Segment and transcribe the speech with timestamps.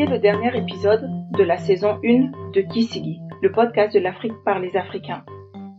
[0.00, 4.58] écoutez le dernier épisode de la saison 1 de Kisigi, le podcast de l'Afrique par
[4.58, 5.24] les Africains.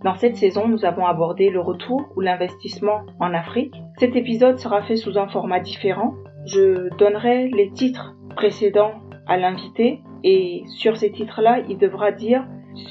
[0.04, 3.74] Dans cette saison, nous avons abordé le retour ou l'investissement en Afrique.
[3.98, 6.14] Cet épisode sera fait sous un format différent.
[6.46, 8.94] Je donnerai les titres précédents
[9.28, 12.46] à l'invité et sur ces titres-là, il devra dire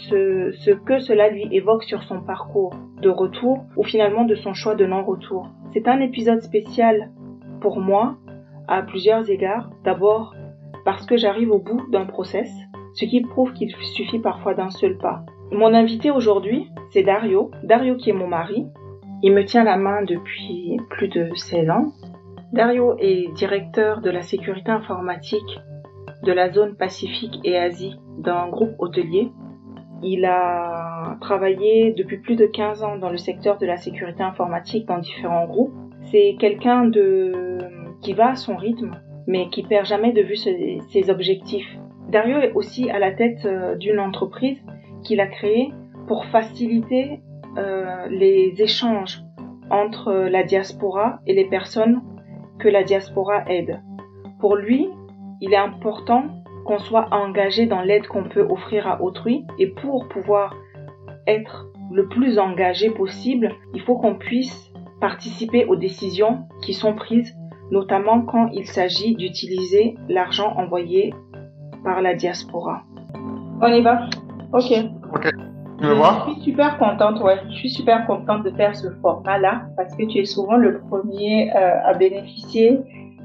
[0.08, 4.54] ce, ce, que cela lui évoque sur son parcours de retour ou finalement de son
[4.54, 5.48] choix de non-retour.
[5.74, 7.10] C'est un épisode spécial
[7.60, 8.16] pour moi
[8.66, 9.70] à plusieurs égards.
[9.84, 10.34] D'abord
[10.90, 12.50] parce que j'arrive au bout d'un process,
[12.94, 15.24] ce qui prouve qu'il suffit parfois d'un seul pas.
[15.52, 17.52] Mon invité aujourd'hui, c'est Dario.
[17.62, 18.66] Dario qui est mon mari.
[19.22, 21.92] Il me tient la main depuis plus de 16 ans.
[22.52, 25.60] Dario est directeur de la sécurité informatique
[26.24, 29.30] de la zone Pacifique et Asie d'un groupe hôtelier.
[30.02, 34.88] Il a travaillé depuis plus de 15 ans dans le secteur de la sécurité informatique
[34.88, 35.72] dans différents groupes.
[36.10, 37.58] C'est quelqu'un de
[38.02, 38.98] qui va à son rythme,
[39.30, 41.78] mais qui perd jamais de vue ses, objectifs.
[42.08, 44.58] Dario est aussi à la tête euh, d'une entreprise
[45.04, 45.70] qu'il a créée
[46.08, 47.20] pour faciliter
[47.56, 49.22] euh, les échanges
[49.70, 52.02] entre la diaspora et les personnes
[52.58, 53.80] que la diaspora aide.
[54.40, 54.88] Pour lui,
[55.40, 56.24] il est important
[56.66, 60.56] qu'on soit engagé dans l'aide qu'on peut offrir à autrui et pour pouvoir
[61.28, 67.36] être le plus engagé possible, il faut qu'on puisse participer aux décisions qui sont prises
[67.70, 71.14] notamment quand il s'agit d'utiliser l'argent envoyé
[71.84, 72.82] par la diaspora.
[73.62, 74.08] On y va?
[74.52, 74.72] Ok.
[75.14, 75.30] Ok.
[75.78, 76.28] Tu veux voir?
[76.28, 77.40] Je suis super contente, ouais.
[77.50, 81.50] Je suis super contente de faire ce format-là parce que tu es souvent le premier
[81.56, 82.80] euh, à bénéficier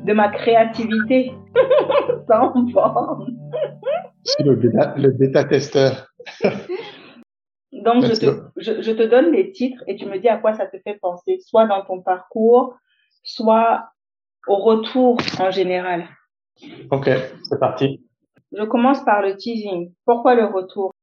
[0.06, 1.34] de ma créativité.
[2.28, 3.28] Sans forme.
[4.24, 6.08] C'est le bêta, le bêta testeur.
[7.74, 10.54] Donc, je te, je, je te donne les titres et tu me dis à quoi
[10.54, 12.76] ça te fait penser, soit dans ton parcours,
[13.24, 13.90] soit
[14.48, 16.08] au retour en général.
[16.92, 17.10] Ok,
[17.50, 18.02] c'est parti.
[18.52, 19.92] Je commence par le teasing.
[20.06, 20.94] Pourquoi le retour?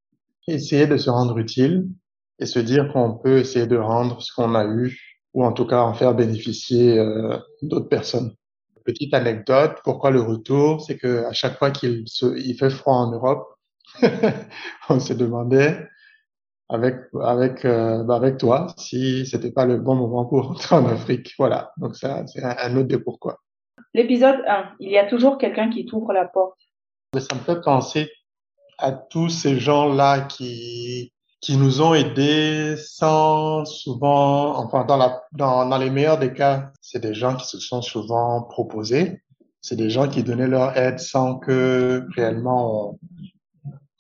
[0.49, 1.89] Essayer de se rendre utile
[2.39, 4.99] et se dire qu'on peut essayer de rendre ce qu'on a eu
[5.35, 8.35] ou en tout cas en faire bénéficier euh, d'autres personnes.
[8.85, 10.83] Petite anecdote, pourquoi le retour?
[10.83, 12.05] C'est que à chaque fois qu'il
[12.37, 13.47] il fait froid en Europe,
[14.89, 15.87] on se demandait
[16.73, 20.87] avec avec euh, bah avec toi si c'était pas le bon moment pour rentrer en
[20.87, 21.35] Afrique.
[21.39, 23.39] Voilà, donc ça c'est un, autre des pourquoi.
[23.95, 26.59] L'épisode 1, il y a toujours quelqu'un qui t'ouvre la porte.
[27.19, 28.11] Ça me fait penser
[28.79, 31.13] à tous ces gens-là qui
[31.43, 36.73] qui nous ont aidés sans souvent, enfin dans la dans dans les meilleurs des cas,
[36.81, 39.23] c'est des gens qui se sont souvent proposés.
[39.61, 42.99] C'est des gens qui donnaient leur aide sans que réellement on,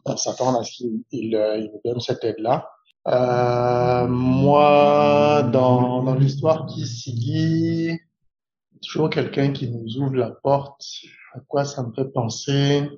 [0.05, 2.69] on s'attend à ce qu'ils ils, ils nous donnent cette aide-là.
[3.09, 7.99] Euh, moi, dans, dans l'histoire qui s'y
[8.83, 10.85] toujours quelqu'un qui nous ouvre la porte.
[11.35, 12.89] À quoi ça me fait penser?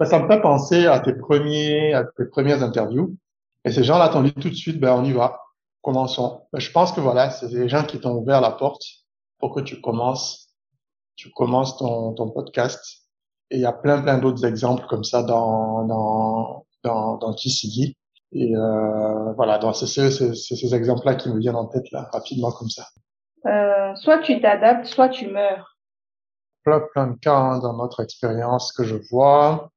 [0.00, 3.16] Ça me fait penser à tes premiers, à tes premières interviews.
[3.64, 5.40] Et ces gens-là t'ont dit tout de suite, ben on y va,
[5.80, 6.42] commençons.
[6.52, 8.82] Ben, je pense que voilà, c'est des gens qui t'ont ouvert la porte
[9.38, 10.48] pour que tu commences,
[11.14, 13.01] tu commences ton, ton podcast.
[13.52, 17.98] Et il y a plein, plein d'autres exemples comme ça dans, dans, dans, dans Kisigi.
[18.32, 22.50] Et euh, voilà, donc c'est ces, ces exemples-là qui me viennent en tête là, rapidement
[22.50, 22.86] comme ça.
[23.44, 25.76] Euh, soit tu t'adaptes, soit tu meurs.
[26.64, 29.70] Plein, plein de cas hein, dans notre expérience que je vois.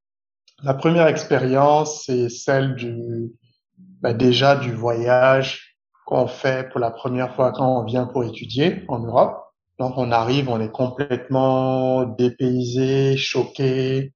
[0.63, 3.33] La première expérience, c'est celle du,
[4.01, 5.75] bah, déjà du voyage
[6.05, 9.44] qu'on fait pour la première fois quand on vient pour étudier en Europe.
[9.79, 14.13] Donc on arrive, on est complètement dépaysé, choqué,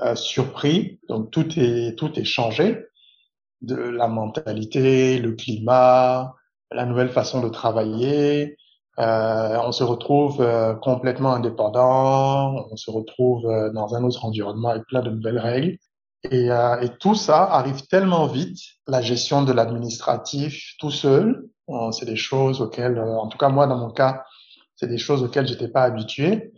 [0.00, 1.00] euh, surpris.
[1.08, 2.86] Donc tout est tout est changé
[3.62, 6.34] de la mentalité, le climat,
[6.70, 8.56] la nouvelle façon de travailler.
[8.98, 14.70] Euh, on se retrouve euh, complètement indépendant, on se retrouve euh, dans un autre environnement
[14.70, 15.76] avec plein de nouvelles règles.
[16.30, 21.46] Et, euh, et tout ça arrive tellement vite, la gestion de l'administratif tout seul,
[21.92, 24.24] c'est des choses auxquelles, en tout cas moi dans mon cas,
[24.76, 26.52] c'est des choses auxquelles j'étais pas habitué.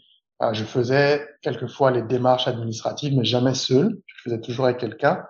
[0.52, 3.98] je faisais quelquefois les démarches administratives, mais jamais seul.
[4.06, 5.24] Je faisais toujours avec quelqu'un.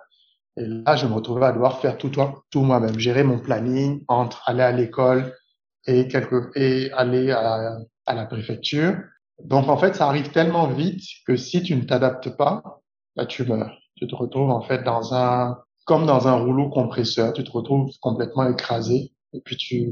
[0.59, 2.11] Et là, je me retrouvais à devoir faire tout,
[2.51, 5.33] tout moi-même, gérer mon planning entre aller à l'école
[5.87, 6.09] et,
[6.57, 8.97] et aller à, à, la préfecture.
[9.45, 12.83] Donc, en fait, ça arrive tellement vite que si tu ne t'adaptes pas,
[13.15, 13.79] bah, tu meurs.
[13.97, 17.33] Tu te retrouves, en fait, dans un, comme dans un rouleau compresseur.
[17.33, 19.13] Tu te retrouves complètement écrasé.
[19.33, 19.91] Et puis, tu,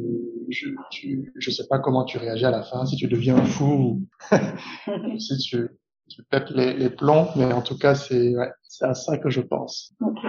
[0.49, 4.03] je, tu, je sais pas comment tu réagis à la fin, si tu deviens fou,
[5.19, 5.69] si tu,
[6.09, 9.29] tu pètes les, les plombs, mais en tout cas, c'est, ouais, c'est à ça que
[9.29, 9.94] je pense.
[10.00, 10.29] Okay.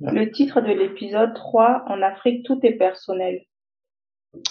[0.00, 3.42] Le titre de l'épisode 3, En Afrique, tout est personnel.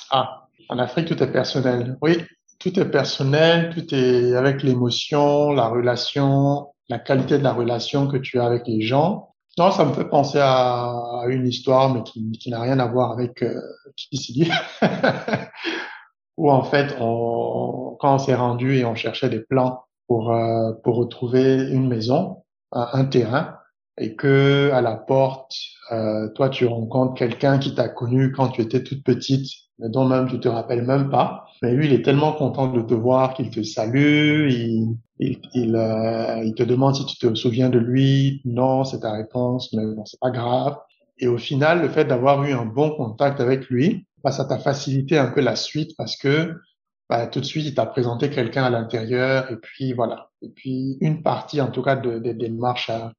[0.10, 1.98] Ah, en Afrique, tout est personnel.
[2.02, 2.18] Oui,
[2.60, 8.18] tout est personnel, tout est avec l'émotion, la relation la qualité de la relation que
[8.18, 9.35] tu as avec les gens.
[9.58, 13.42] Non, ça me fait penser à, une histoire, mais qui, n'a rien à voir avec
[13.42, 13.62] euh,
[14.12, 14.52] dit.
[16.38, 20.98] où en fait, quand on s'est rendu et on cherchait des plans pour euh, pour
[20.98, 23.58] retrouver une maison, un terrain,
[23.98, 25.54] et que à la porte,
[25.92, 29.48] euh, toi, tu rencontres quelqu'un qui t'a connu quand tu étais toute petite,
[29.80, 31.46] mais dont même tu te rappelles même pas.
[31.62, 36.44] Mais lui, il est tellement content de te voir qu'il te salue, il, il, euh,
[36.44, 38.42] il, te demande si tu te souviens de lui.
[38.46, 40.78] Non, c'est ta réponse, mais bon, c'est pas grave.
[41.18, 44.58] Et au final, le fait d'avoir eu un bon contact avec lui, bah, ça t'a
[44.58, 46.56] facilité un peu la suite parce que
[47.10, 50.30] bah, tout de suite, il t'a présenté quelqu'un à l'intérieur et puis voilà.
[50.42, 53.14] Et puis une partie, en tout cas, des de, démarches à,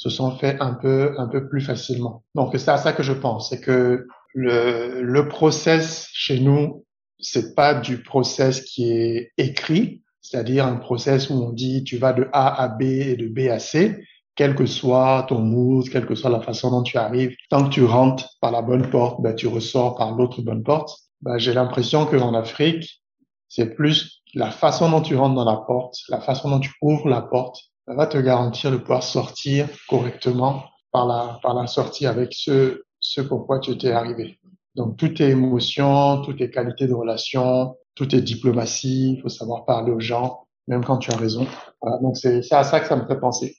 [0.00, 2.24] se sont fait un peu un peu plus facilement.
[2.34, 6.86] Donc c'est à ça que je pense, c'est que le le process chez nous,
[7.18, 12.14] c'est pas du process qui est écrit, c'est-à-dire un process où on dit tu vas
[12.14, 14.02] de A à B et de B à C,
[14.36, 17.68] quel que soit ton mood, quelle que soit la façon dont tu arrives, tant que
[17.68, 20.96] tu rentres par la bonne porte, ben tu ressors par l'autre bonne porte.
[21.20, 23.02] Ben, j'ai l'impression qu'en Afrique,
[23.48, 27.10] c'est plus la façon dont tu rentres dans la porte, la façon dont tu ouvres
[27.10, 32.06] la porte ça va te garantir de pouvoir sortir correctement par la, par la sortie
[32.06, 34.38] avec ce, ce pourquoi tu étais arrivé.
[34.76, 39.64] Donc, toutes tes émotions, toutes tes qualités de relation, toutes tes diplomatie, il faut savoir
[39.64, 41.48] parler aux gens, même quand tu as raison.
[41.82, 43.56] Voilà, donc, c'est à ça que ça me fait penser.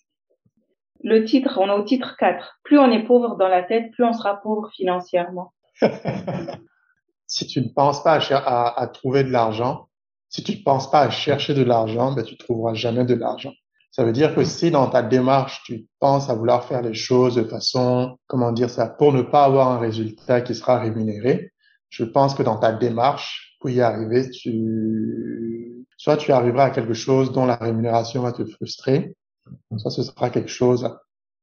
[1.04, 2.60] Le titre, on est au titre 4.
[2.64, 5.52] Plus on est pauvre dans la tête, plus on sera pauvre financièrement.
[7.28, 9.90] si tu ne penses pas à, à, à trouver de l'argent,
[10.30, 13.52] si tu ne penses pas à chercher de l'argent, ben, tu trouveras jamais de l'argent.
[13.92, 17.36] Ça veut dire que si dans ta démarche, tu penses à vouloir faire les choses
[17.36, 21.52] de façon, comment dire ça, pour ne pas avoir un résultat qui sera rémunéré,
[21.90, 26.94] je pense que dans ta démarche, pour y arriver, tu, soit tu arriveras à quelque
[26.94, 29.14] chose dont la rémunération va te frustrer,
[29.76, 30.90] soit ce sera quelque chose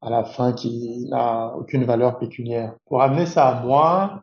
[0.01, 2.75] à la fin qui n'a aucune valeur pécuniaire.
[2.87, 4.23] Pour amener ça à moi,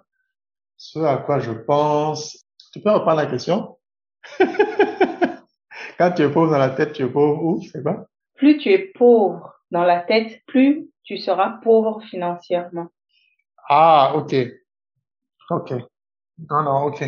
[0.78, 2.44] ce à quoi je pense,
[2.74, 3.78] tu peux reprendre la question?
[6.00, 7.62] Quand tu es pauvre dans la tête, tu es pauvre où?
[7.62, 12.88] Je sais pas plus tu es pauvre dans la tête, plus tu seras pauvre financièrement.
[13.68, 14.36] Ah, ok.
[15.50, 15.74] Ok.
[16.50, 17.04] Non, non, ok.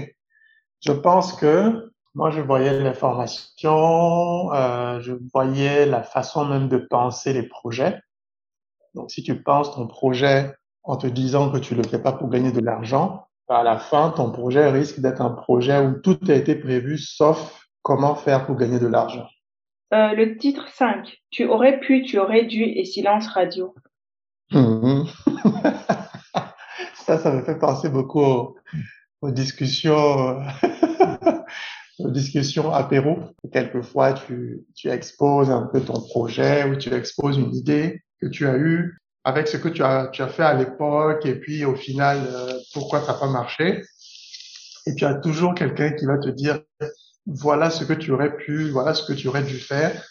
[0.86, 7.34] Je pense que moi, je voyais l'information, euh, je voyais la façon même de penser
[7.34, 8.00] les projets.
[8.96, 12.30] Donc, si tu penses ton projet en te disant que tu le fais pas pour
[12.30, 16.34] gagner de l'argent, à la fin, ton projet risque d'être un projet où tout a
[16.34, 19.28] été prévu sauf comment faire pour gagner de l'argent.
[19.94, 21.18] Euh, le titre 5.
[21.30, 23.74] Tu aurais pu, tu aurais dû et silence radio.
[24.52, 25.06] Mhm.
[26.96, 28.56] ça, ça me fait penser beaucoup
[29.22, 30.42] aux, discussions,
[32.00, 33.20] aux discussions apéro.
[33.52, 38.46] Quelquefois, tu, tu exposes un peu ton projet ou tu exposes une idée que tu
[38.46, 41.76] as eue avec ce que tu as, tu as fait à l'époque et puis au
[41.76, 43.82] final, euh, pourquoi ça n'a pas marché.
[44.86, 46.62] Et tu as toujours quelqu'un qui va te dire,
[47.28, 50.04] voilà ce que tu aurais pu, voilà ce que tu aurais dû faire.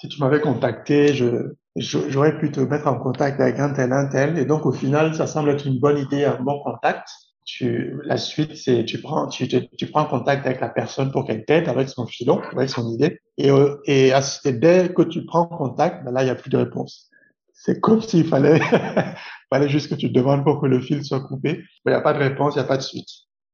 [0.00, 4.06] Si tu m'avais contacté, je, j'aurais pu te mettre en contact avec un tel, un
[4.06, 4.38] tel.
[4.38, 7.08] Et donc, au final, ça semble être une bonne idée, un bon contact.
[7.44, 11.46] Tu, la suite, c'est tu prends, tu, tu, prends contact avec la personne pour qu'elle
[11.46, 13.20] t'aide avec son filon, avec son idée.
[13.38, 14.12] Et, euh, et,
[14.44, 17.08] dès que tu prends contact, ben là, il n'y a plus de réponse.
[17.54, 18.60] C'est comme s'il fallait,
[19.50, 21.64] fallait juste que tu demandes pour que le fil soit coupé.
[21.86, 23.08] Il n'y a pas de réponse, il n'y a pas de suite.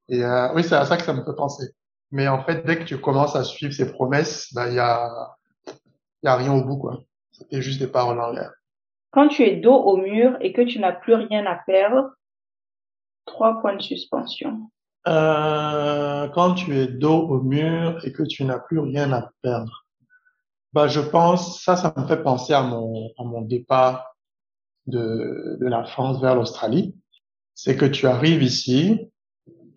[0.08, 1.66] Et euh, oui, c'est à ça que ça me fait penser.
[2.14, 5.34] Mais en fait, dès que tu commences à suivre ces promesses, il bah, y, a,
[6.22, 6.78] y a rien au bout.
[6.78, 7.02] quoi.
[7.32, 8.52] C'était juste des paroles en l'air.
[9.10, 12.12] Quand tu es dos au mur et que tu n'as plus rien à perdre,
[13.26, 14.70] trois points de suspension.
[15.08, 19.84] Euh, quand tu es dos au mur et que tu n'as plus rien à perdre,
[20.72, 24.16] bah je pense ça, ça me fait penser à mon à mon départ
[24.86, 26.94] de de la France vers l'Australie.
[27.54, 29.10] C'est que tu arrives ici,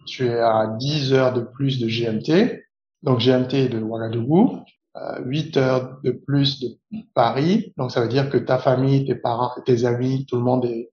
[0.08, 2.64] tu es à 10 heures de plus de GMT,
[3.04, 4.60] donc GMT de Ouagadougou,
[4.96, 6.78] euh, 8 heures de plus de
[7.14, 10.66] Paris, donc ça veut dire que ta famille, tes parents, tes amis, tout le monde
[10.66, 10.90] est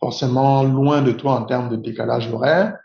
[0.00, 2.76] forcément loin de toi en termes de décalage horaire.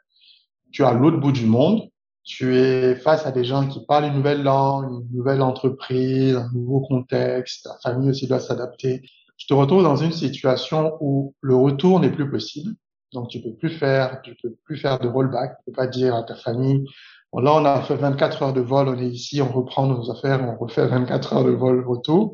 [0.72, 1.90] Tu es à l'autre bout du monde,
[2.24, 6.50] tu es face à des gens qui parlent une nouvelle langue, une nouvelle entreprise, un
[6.54, 9.02] nouveau contexte, ta famille aussi doit s'adapter.
[9.38, 12.76] Tu te retrouves dans une situation où le retour n'est plus possible.
[13.14, 15.58] Donc, tu peux plus faire, tu peux plus faire de rollback.
[15.58, 16.86] Tu peux pas dire à ta famille,
[17.32, 20.10] bon, là, on a fait 24 heures de vol, on est ici, on reprend nos
[20.12, 22.34] affaires, on refait 24 heures de vol retour.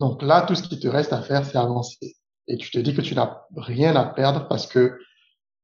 [0.00, 2.16] Donc là, tout ce qui te reste à faire, c'est avancer.
[2.48, 4.98] Et tu te dis que tu n'as rien à perdre parce que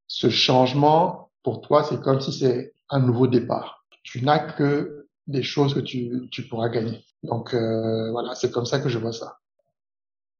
[0.06, 3.84] ce changement, pour toi, c'est comme si c'est un nouveau départ.
[4.02, 7.04] Tu n'as que des choses que tu, tu pourras gagner.
[7.22, 9.38] Donc euh, voilà, c'est comme ça que je vois ça.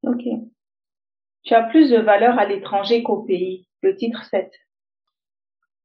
[0.03, 0.25] Ok.
[1.45, 3.67] Tu as plus de valeur à l'étranger qu'au pays.
[3.83, 4.51] Le titre 7.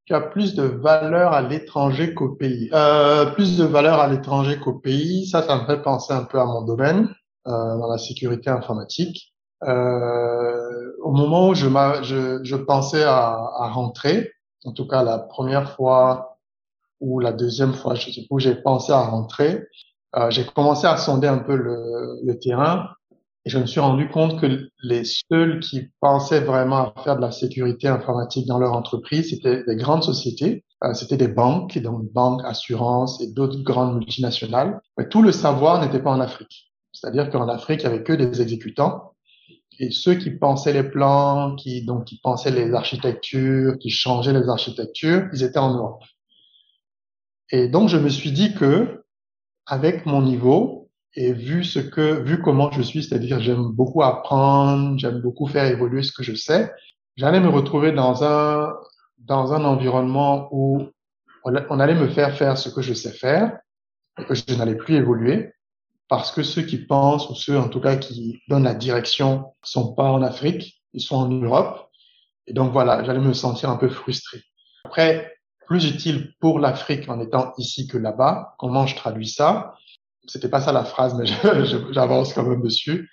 [0.05, 2.69] Tu as plus de valeur à l'étranger qu'au pays.
[2.73, 6.39] Euh, plus de valeur à l'étranger qu'au pays, ça, ça me fait penser un peu
[6.39, 7.09] à mon domaine,
[7.47, 9.33] euh, dans la sécurité informatique.
[9.63, 11.67] Euh, au moment où je,
[12.03, 14.31] je, je pensais à, à, rentrer,
[14.65, 16.37] en tout cas la première fois
[16.99, 19.63] ou la deuxième fois, je sais où j'ai pensé à rentrer,
[20.17, 22.89] euh, j'ai commencé à sonder un peu le, le terrain
[23.45, 27.21] et je me suis rendu compte que les seuls qui pensaient vraiment à faire de
[27.21, 32.11] la sécurité informatique dans leur entreprise, c'était des grandes sociétés, euh, c'était des banques, donc
[32.11, 34.81] banques, assurances et d'autres grandes multinationales.
[34.97, 36.71] Mais tout le savoir n'était pas en Afrique.
[36.91, 39.13] C'est-à-dire qu'en Afrique, il y avait que des exécutants.
[39.77, 44.49] Et ceux qui pensaient les plans, qui donc qui pensaient les architectures, qui changeaient les
[44.49, 46.03] architectures, ils étaient en Europe.
[47.51, 49.03] Et donc je me suis dit que
[49.67, 50.84] avec mon niveau,
[51.15, 55.65] et vu ce que, vu comment je suis, c'est-à-dire j'aime beaucoup apprendre, j'aime beaucoup faire
[55.65, 56.71] évoluer ce que je sais,
[57.15, 58.73] j'allais me retrouver dans un,
[59.19, 60.83] dans un environnement où
[61.43, 63.57] on allait me faire faire ce que je sais faire
[64.27, 65.51] que je n'allais plus évoluer
[66.07, 69.93] parce que ceux qui pensent ou ceux en tout cas qui donnent la direction sont
[69.93, 71.89] pas en Afrique, ils sont en Europe.
[72.47, 74.41] Et donc voilà, j'allais me sentir un peu frustré.
[74.85, 79.73] Après, plus utile pour l'Afrique en étant ici que là-bas, comment je traduis ça?
[80.27, 81.25] C'était pas ça la phrase, mais
[81.91, 83.09] j'avance quand même dessus,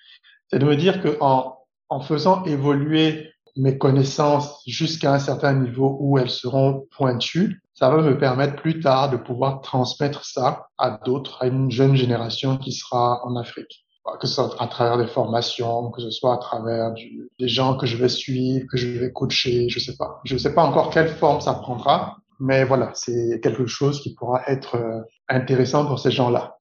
[0.50, 1.59] c'est de me dire que en,
[2.02, 8.16] faisant évoluer mes connaissances jusqu'à un certain niveau où elles seront pointues, ça va me
[8.16, 13.21] permettre plus tard de pouvoir transmettre ça à d'autres, à une jeune génération qui sera
[13.25, 13.85] en Afrique.
[14.21, 17.87] Que ce soit à travers des formations, que ce soit à travers des gens que
[17.87, 20.21] je vais suivre, que je vais coacher, je sais pas.
[20.25, 24.42] Je sais pas encore quelle forme ça prendra, mais voilà, c'est quelque chose qui pourra
[24.49, 26.57] être euh, intéressant pour ces gens-là.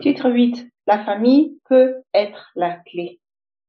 [0.00, 0.66] Titre 8.
[0.86, 3.20] La famille peut être la clé.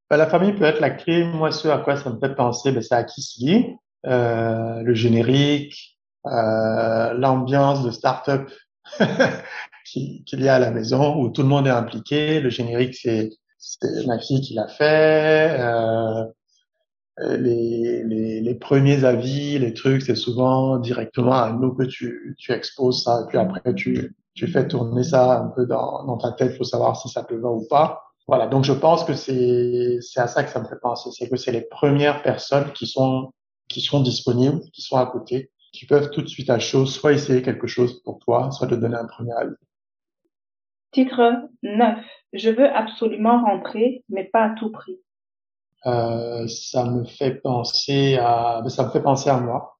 [0.09, 1.23] Ben, la famille peut être la clé.
[1.23, 5.97] Moi, ce à quoi ça me fait penser, ben, c'est à Kisly, euh, le générique,
[6.25, 8.51] euh, l'ambiance de start-up
[9.85, 12.39] qu'il y a à la maison où tout le monde est impliqué.
[12.39, 13.29] Le générique, c'est
[14.05, 15.57] ma fille qui l'a fait.
[15.59, 16.25] Euh,
[17.37, 23.21] les, premiers avis, les trucs, c'est souvent directement à nous que tu, tu exposes ça.
[23.23, 26.65] Et puis après, tu, tu fais tourner ça un peu dans, dans ta tête pour
[26.65, 28.03] savoir si ça te va ou pas.
[28.27, 31.29] Voilà, donc je pense que c'est c'est à ça que ça me fait penser, c'est
[31.29, 33.31] que c'est les premières personnes qui sont
[33.67, 37.13] qui sont disponibles, qui sont à côté, qui peuvent tout de suite à chose, soit
[37.13, 39.55] essayer quelque chose pour toi, soit te donner un premier avis.
[40.91, 41.99] Titre 9.
[42.33, 44.99] Je veux absolument rentrer, mais pas à tout prix.
[45.85, 49.74] Euh, ça me fait penser à ça me fait penser à moi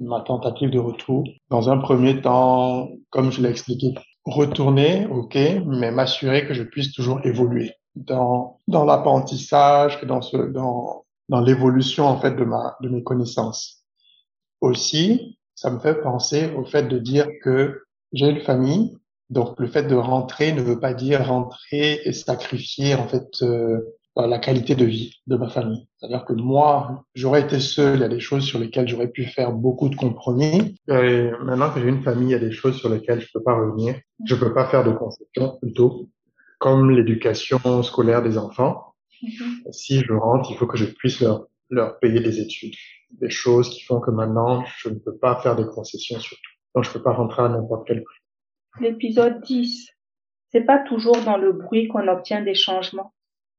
[0.00, 1.24] ma tentative de retour.
[1.50, 5.36] Dans un premier temps, comme je l'ai expliqué, retourner, ok,
[5.66, 11.40] mais m'assurer que je puisse toujours évoluer dans dans l'apprentissage et dans ce dans dans
[11.40, 13.84] l'évolution en fait de ma de mes connaissances.
[14.60, 17.82] Aussi, ça me fait penser au fait de dire que
[18.12, 18.96] j'ai une famille,
[19.30, 23.80] donc le fait de rentrer ne veut pas dire rentrer et sacrifier en fait euh,
[24.16, 25.88] la qualité de vie de ma famille.
[25.96, 29.24] C'est-à-dire que moi, j'aurais été seul, il y a des choses sur lesquelles j'aurais pu
[29.24, 30.76] faire beaucoup de compromis.
[30.88, 33.42] Et maintenant que j'ai une famille, il y a des choses sur lesquelles je peux
[33.42, 33.96] pas revenir.
[34.24, 36.08] Je peux pas faire de concessions, plutôt,
[36.58, 38.94] comme l'éducation scolaire des enfants.
[39.22, 39.72] Mm-hmm.
[39.72, 42.74] Si je rentre, il faut que je puisse leur, leur payer des études.
[43.20, 46.52] Des choses qui font que maintenant, je ne peux pas faire des concessions sur tout.
[46.74, 48.18] Donc, je peux pas rentrer à n'importe quel prix.
[48.80, 49.88] L'épisode 10.
[50.50, 53.12] C'est pas toujours dans le bruit qu'on obtient des changements.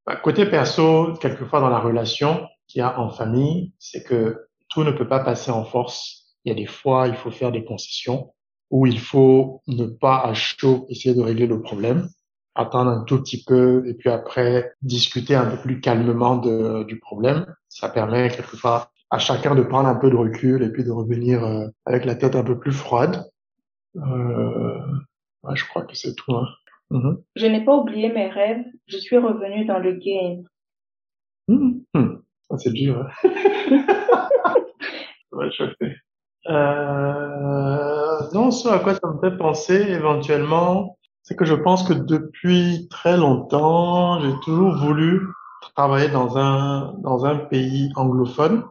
[0.05, 4.83] Bah, côté perso, quelquefois dans la relation qu'il y a en famille, c'est que tout
[4.83, 6.35] ne peut pas passer en force.
[6.43, 8.33] Il y a des fois, il faut faire des concessions
[8.69, 12.07] ou il faut ne pas à chaud essayer de régler le problème,
[12.55, 17.45] attendre un tout petit peu et puis après discuter un peu plus calmement du problème.
[17.69, 21.43] Ça permet quelquefois à chacun de prendre un peu de recul et puis de revenir
[21.43, 23.23] euh, avec la tête un peu plus froide.
[23.95, 24.79] Euh,
[25.43, 26.35] ouais, je crois que c'est tout.
[26.35, 26.47] Hein.
[26.91, 27.23] Mm-hmm.
[27.35, 30.43] Je n'ai pas oublié mes rêves, je suis revenu dans le game.
[31.47, 32.17] Mmh.
[32.57, 33.05] c'est dur.
[33.23, 33.29] Hein.
[35.31, 35.45] ça va
[36.47, 41.93] Euh, non, ce à quoi ça me fait penser éventuellement, c'est que je pense que
[41.93, 45.21] depuis très longtemps, j'ai toujours voulu
[45.75, 48.63] travailler dans un dans un pays anglophone,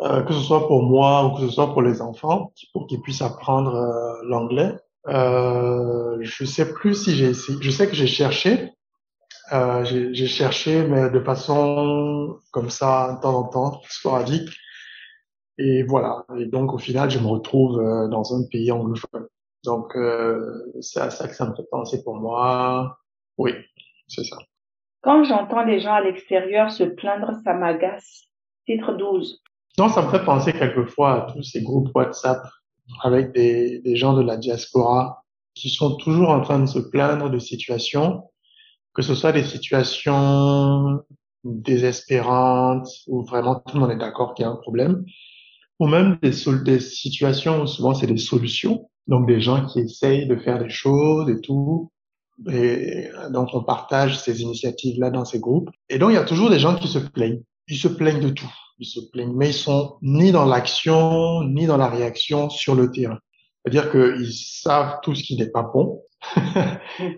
[0.00, 3.00] euh, que ce soit pour moi ou que ce soit pour les enfants, pour qu'ils
[3.00, 4.74] puissent apprendre euh, l'anglais.
[5.06, 7.58] Euh, je sais plus si j'ai essayé.
[7.60, 8.72] Je sais que j'ai cherché.
[9.52, 14.50] Euh, j'ai cherché, mais de façon comme ça, de temps en temps, sporadique.
[15.56, 16.24] Et voilà.
[16.38, 19.26] Et donc, au final, je me retrouve euh, dans un pays anglophone.
[19.64, 22.98] Donc, euh, c'est à ça que ça me fait penser pour moi.
[23.38, 23.52] Oui,
[24.06, 24.36] c'est ça.
[25.02, 28.24] Quand j'entends les gens à l'extérieur se plaindre, ça m'agace.
[28.66, 29.42] Titre 12.
[29.78, 32.42] Non, ça me fait penser quelquefois à tous ces groupes WhatsApp
[33.02, 37.30] avec des, des gens de la diaspora qui sont toujours en train de se plaindre
[37.30, 38.24] de situations,
[38.94, 41.00] que ce soit des situations
[41.44, 45.04] désespérantes où vraiment tout le monde est d'accord qu'il y a un problème,
[45.78, 46.32] ou même des,
[46.64, 50.70] des situations où souvent c'est des solutions, donc des gens qui essayent de faire des
[50.70, 51.90] choses et tout.
[52.50, 55.70] Et donc on partage ces initiatives-là dans ces groupes.
[55.88, 57.42] Et donc il y a toujours des gens qui se plaignent.
[57.66, 58.52] Ils se plaignent de tout.
[58.78, 62.90] Ils se plaignent, mais ils sont ni dans l'action, ni dans la réaction sur le
[62.90, 63.18] terrain.
[63.64, 66.02] C'est-à-dire qu'ils savent tout ce qui n'est pas bon.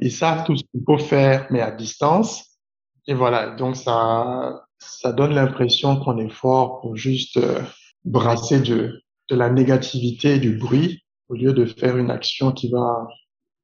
[0.01, 2.59] ils savent tout ce qu'il faut faire, mais à distance.
[3.07, 3.51] Et voilà.
[3.51, 7.63] Donc ça, ça donne l'impression qu'on est fort pour juste euh,
[8.05, 12.71] brasser de, de la négativité et du bruit au lieu de faire une action qui
[12.71, 13.07] va,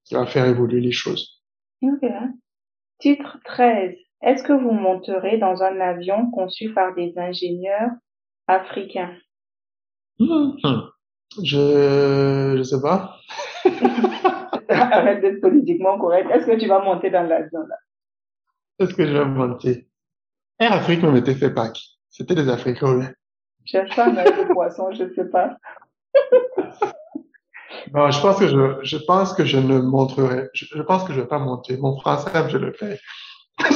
[0.05, 1.43] qui va faire évoluer les choses.
[1.83, 2.09] Ok.
[2.99, 3.95] Titre 13.
[4.23, 7.91] Est-ce que vous monterez dans un avion conçu par des ingénieurs
[8.47, 9.15] africains?
[10.19, 10.53] Hmm.
[11.43, 13.17] Je je sais pas.
[14.69, 16.29] Arrête d'être politiquement correct.
[16.31, 17.77] Est-ce que tu vas monter dans l'avion là?
[18.79, 19.89] Est-ce que je vais monter?
[20.59, 21.83] Air Afrique me mettait fait Pâques.
[22.09, 23.13] C'était des Africains.
[23.65, 25.57] Cherche pas un de poisson, je sais pas.
[27.93, 30.49] non, je pense que je, je pense que je ne montrerai.
[30.55, 31.77] Je, je pense que je vais pas monter.
[31.77, 32.99] Mon français, je le fais.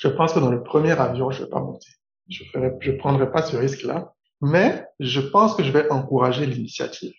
[0.00, 1.88] je pense que dans le premier avion, je vais pas monter.
[2.28, 4.14] Je ferai, je prendrai pas ce risque-là.
[4.40, 7.14] Mais je pense que je vais encourager l'initiative.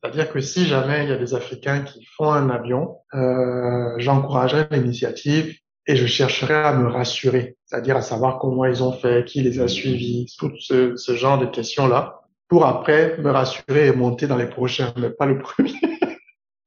[0.00, 4.68] C'est-à-dire que si jamais il y a des Africains qui font un avion, euh, j'encouragerai
[4.70, 9.42] l'initiative et je chercherai à me rassurer, c'est-à-dire à savoir comment ils ont fait, qui
[9.42, 14.36] les a suivis, tout ce genre de questions-là, pour après me rassurer et monter dans
[14.36, 15.72] les prochains, mais pas le premier.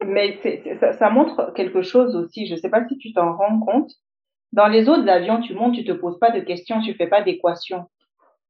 [0.05, 0.39] Mais
[0.79, 2.47] ça, ça, montre quelque chose aussi.
[2.47, 3.91] Je ne sais pas si tu t'en rends compte.
[4.51, 7.21] Dans les autres avions, tu montes, tu te poses pas de questions, tu fais pas
[7.21, 7.85] d'équations.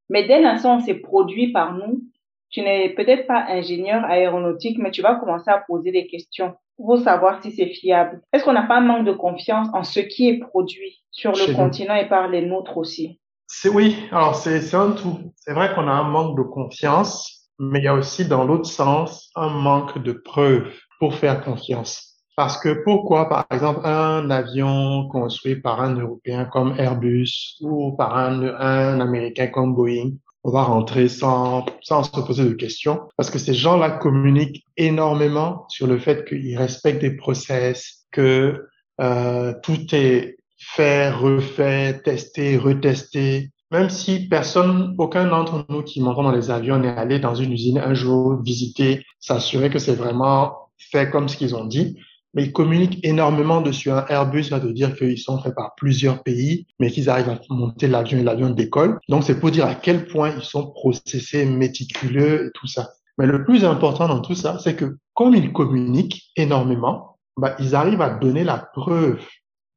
[0.09, 2.03] Mais dès l'instant où c'est produit par nous,
[2.49, 6.97] tu n'es peut-être pas ingénieur aéronautique, mais tu vas commencer à poser des questions pour
[6.99, 8.21] savoir si c'est fiable.
[8.31, 11.55] Est-ce qu'on n'a pas un manque de confiance en ce qui est produit sur le
[11.55, 13.19] continent et par les nôtres aussi?
[13.47, 13.95] C'est oui.
[14.11, 15.19] Alors c'est un tout.
[15.35, 18.67] C'est vrai qu'on a un manque de confiance, mais il y a aussi dans l'autre
[18.67, 20.71] sens un manque de preuves
[21.05, 22.15] pour faire confiance.
[22.35, 28.17] Parce que pourquoi, par exemple, un avion construit par un Européen comme Airbus ou par
[28.17, 30.13] un, Américain comme Boeing,
[30.43, 35.65] on va rentrer sans, sans se poser de questions parce que ces gens-là communiquent énormément
[35.69, 38.65] sur le fait qu'ils respectent des process, que
[38.99, 43.51] euh, tout est fait, refait, testé, retesté.
[43.69, 47.53] Même si personne, aucun d'entre nous qui montons dans les avions n'est allé dans une
[47.53, 51.97] usine un jour visiter, s'assurer que c'est vraiment fait comme ce qu'ils ont dit,
[52.33, 53.89] mais ils communiquent énormément dessus.
[53.89, 57.39] Un Airbus va te dire qu'ils sont faits par plusieurs pays, mais qu'ils arrivent à
[57.49, 58.99] monter l'avion et l'avion décolle.
[59.09, 62.89] Donc c'est pour dire à quel point ils sont processés, méticuleux et tout ça.
[63.17, 67.73] Mais le plus important dans tout ça, c'est que comme ils communiquent énormément, bah, ils
[67.73, 69.21] arrivent à donner la preuve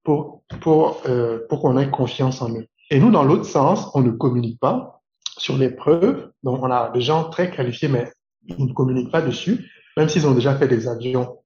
[0.03, 2.67] pour pour euh, pour qu'on ait confiance en eux.
[2.91, 5.01] Et nous, dans l'autre sens, on ne communique pas
[5.37, 6.31] sur les preuves.
[6.43, 8.11] Donc on a des gens très qualifiés, mais
[8.47, 11.39] ils ne communiquent pas dessus, même s'ils ont déjà fait des avions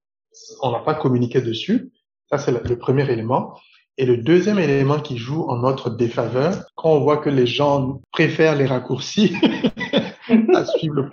[0.63, 1.93] on n'a pas communiqué dessus.
[2.31, 3.59] Ça, c'est le premier élément.
[3.99, 8.01] Et le deuxième élément qui joue en notre défaveur, quand on voit que les gens
[8.11, 9.37] préfèrent les raccourcis
[10.55, 11.11] à suivre le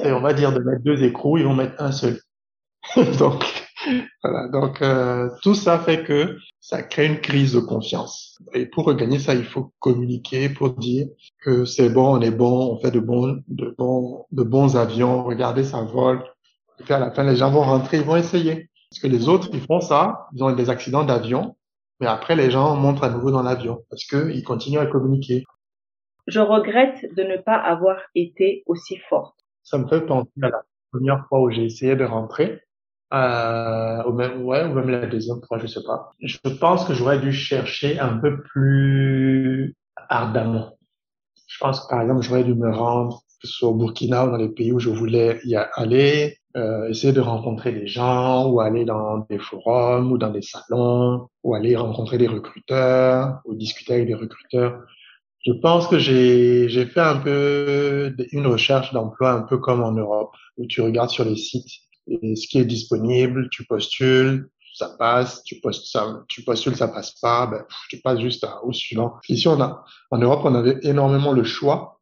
[0.00, 2.20] et on va dire de mettre deux écrous, ils vont mettre un seul.
[3.18, 3.44] donc,
[4.22, 4.48] voilà.
[4.48, 8.38] Donc, euh, tout ça fait que ça crée une crise de confiance.
[8.54, 11.06] Et pour regagner ça, il faut communiquer pour dire
[11.42, 15.24] que c'est bon, on est bon, on fait de bons, de bons, de bons avions.
[15.24, 16.22] Regardez, ça vole.
[16.80, 18.68] Et puis à la fin, les gens vont rentrer, ils vont essayer.
[18.90, 21.56] Parce que les autres, ils font ça, ils ont des accidents d'avion,
[22.00, 25.44] mais après, les gens montrent à nouveau dans l'avion parce qu'ils continuent à communiquer.
[26.26, 29.34] Je regrette de ne pas avoir été aussi forte.
[29.62, 30.62] Ça me fait penser à la
[30.92, 32.60] première fois où j'ai essayé de rentrer,
[33.12, 36.12] euh, ou même, ouais, ou même la deuxième fois, je sais pas.
[36.20, 39.76] Je pense que j'aurais dû chercher un peu plus
[40.08, 40.78] ardemment.
[41.46, 43.22] Je pense que, par exemple, j'aurais dû me rendre,
[43.62, 47.72] au Burkina ou dans les pays où je voulais y aller, euh, essayer de rencontrer
[47.72, 52.26] des gens ou aller dans des forums ou dans des salons ou aller rencontrer des
[52.26, 54.82] recruteurs ou discuter avec des recruteurs.
[55.46, 59.92] Je pense que j'ai j'ai fait un peu une recherche d'emploi un peu comme en
[59.92, 64.94] Europe où tu regardes sur les sites et ce qui est disponible, tu postules, ça
[64.98, 68.72] passe, tu postes ça, tu postules, ça passe pas, ben, tu passes juste à, au
[68.72, 69.14] suivant.
[69.28, 72.00] Ici, on a, en Europe, on avait énormément le choix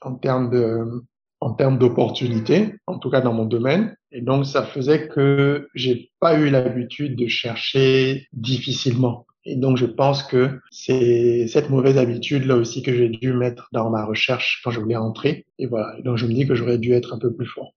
[0.00, 1.02] en termes de,
[1.40, 3.96] en termes d'opportunités, en tout cas dans mon domaine.
[4.12, 9.26] Et donc, ça faisait que j'ai pas eu l'habitude de chercher difficilement.
[9.44, 13.68] Et donc, je pense que c'est cette mauvaise habitude là aussi que j'ai dû mettre
[13.72, 15.46] dans ma recherche quand je voulais entrer.
[15.58, 16.00] Et voilà.
[16.02, 17.74] donc, je me dis que j'aurais dû être un peu plus fort.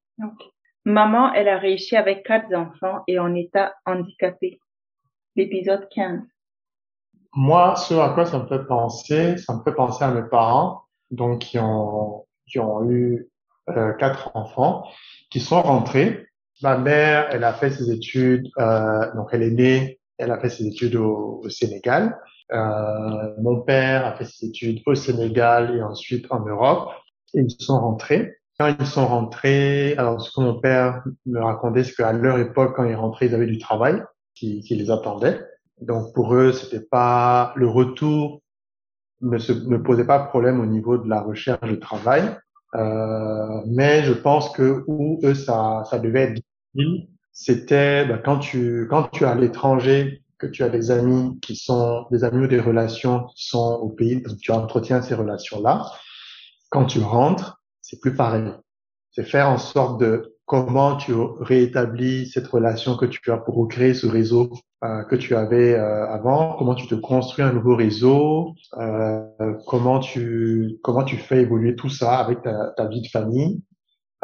[0.88, 4.58] Maman, elle a réussi avec quatre enfants et en état handicapé.
[5.36, 6.22] L'épisode 15.
[7.36, 10.84] Moi, ce à quoi ça me fait penser, ça me fait penser à mes parents,
[11.12, 13.28] donc qui ont qui ont eu
[13.68, 14.86] euh, quatre enfants,
[15.30, 16.26] qui sont rentrés.
[16.62, 20.50] Ma mère, elle a fait ses études, euh, donc elle est née, elle a fait
[20.50, 22.18] ses études au, Sénégal.
[22.54, 26.92] Euh, mon père a fait ses études au Sénégal et ensuite en Europe.
[27.34, 28.38] Et ils sont rentrés.
[28.60, 32.76] Quand ils sont rentrés, alors ce que mon père me racontait, c'est qu'à leur époque,
[32.76, 34.02] quand ils rentraient, ils avaient du travail
[34.34, 35.40] qui, qui les attendait.
[35.82, 38.42] Donc pour eux, c'était pas le retour
[39.22, 42.36] ne, se, ne posait pas problème au niveau de la recherche de travail.
[42.76, 46.42] Euh, mais je pense que où eux ça, ça devait être
[46.76, 51.40] difficile, c'était bah, quand tu quand tu es à l'étranger, que tu as des amis
[51.42, 55.16] qui sont des amis ou des relations qui sont au pays, donc tu entretiens ces
[55.16, 55.86] relations là.
[56.70, 57.57] Quand tu rentres,
[57.88, 58.52] c'est plus pareil.
[59.12, 63.94] C'est faire en sorte de comment tu réétablis cette relation que tu as pour recréer
[63.94, 64.52] ce réseau
[64.84, 69.24] euh, que tu avais euh, avant, comment tu te construis un nouveau réseau, euh,
[69.66, 73.64] comment tu comment tu fais évoluer tout ça avec ta, ta vie de famille,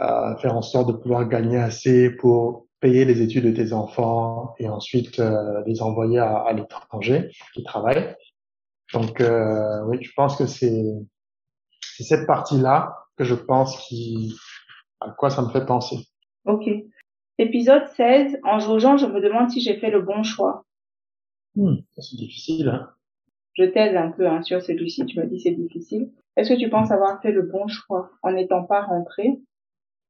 [0.01, 4.55] euh, faire en sorte de pouvoir gagner assez pour payer les études de tes enfants
[4.59, 8.13] et ensuite euh, les envoyer à, à l'étranger qui travaillent.
[8.93, 9.23] Donc
[9.87, 10.85] oui, je pense que c'est
[11.95, 14.35] c'est cette partie-là que je pense qui
[14.99, 15.97] à quoi ça me fait penser.
[16.45, 16.69] Ok.
[17.37, 18.39] Épisode 16.
[18.43, 20.65] En jaugeant, je me demande si j'ai fait le bon choix.
[21.55, 22.69] Hmm, c'est difficile.
[22.69, 22.93] Hein
[23.53, 25.05] je t'aide un peu hein, sur celui-ci.
[25.05, 26.11] Tu me dis c'est difficile.
[26.35, 29.39] Est-ce que tu penses avoir fait le bon choix en n'étant pas rentré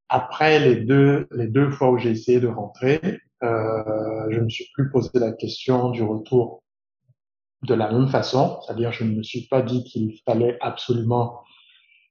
[0.08, 3.00] Après les deux les deux fois où j'ai essayé de rentrer,
[3.42, 6.62] euh, je me suis plus posé la question du retour
[7.62, 8.60] de la même façon.
[8.62, 11.42] C'est-à-dire, je ne me suis pas dit qu'il fallait absolument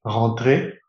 [0.03, 0.79] rentrer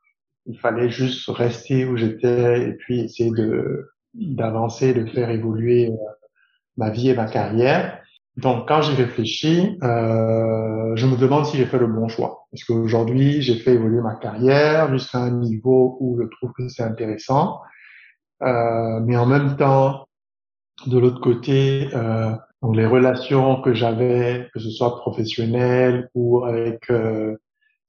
[0.47, 5.97] il fallait juste rester où j'étais et puis essayer de d'avancer, de faire évoluer euh,
[6.77, 8.01] ma vie et ma carrière.
[8.37, 12.47] Donc, quand j'y réfléchis, euh, je me demande si j'ai fait le bon choix.
[12.51, 16.83] Parce qu'aujourd'hui, j'ai fait évoluer ma carrière jusqu'à un niveau où je trouve que c'est
[16.83, 17.61] intéressant.
[18.43, 20.07] Euh, mais en même temps,
[20.87, 26.91] de l'autre côté, euh, donc les relations que j'avais, que ce soit professionnelles ou avec
[26.91, 27.37] euh,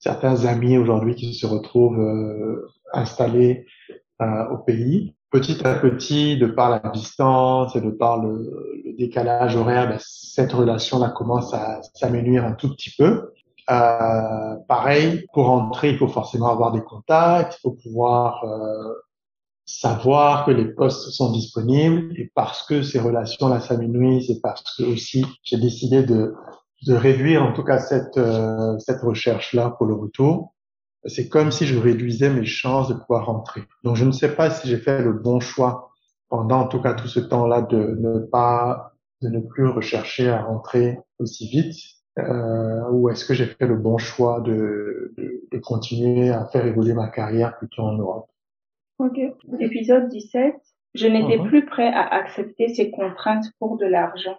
[0.06, 3.66] certains amis aujourd'hui qui se retrouvent euh, installés
[4.22, 5.16] euh, au pays.
[5.32, 9.98] Petit à petit, de par la distance et de par le, le décalage horaire, ben,
[10.00, 13.32] cette relation-là commence à s'amenuire un tout petit peu.
[13.72, 18.94] Euh, pareil, pour entrer, il faut forcément avoir des contacts, il faut pouvoir euh,
[19.66, 22.14] savoir que les postes sont disponibles.
[22.16, 26.36] Et parce que ces relations-là s'amenuisent et parce que aussi j'ai décidé de
[26.84, 30.54] de réduire en tout cas cette, euh, cette recherche-là pour le retour.
[31.06, 33.62] C'est comme si je réduisais mes chances de pouvoir rentrer.
[33.84, 35.92] Donc je ne sais pas si j'ai fait le bon choix
[36.30, 40.42] pendant en tout cas tout ce temps-là de ne pas, de ne plus rechercher à
[40.42, 41.76] rentrer aussi vite,
[42.18, 46.66] euh, ou est-ce que j'ai fait le bon choix de, de, de, continuer à faire
[46.66, 48.30] évoluer ma carrière plutôt en Europe?
[49.00, 49.20] Ok.
[49.60, 50.56] Épisode 17.
[50.94, 51.48] Je n'étais uh-huh.
[51.48, 54.38] plus prêt à accepter ces contraintes pour de l'argent.